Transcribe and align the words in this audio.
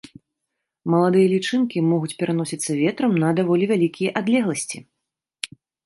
Маладыя 0.93 1.27
лічынкі 1.33 1.85
могуць 1.91 2.11
пераносіцца 2.23 2.71
ветрам 2.83 3.11
на 3.27 3.33
даволі 3.43 3.65
вялікія 3.77 4.09
адлегласці. 4.23 4.77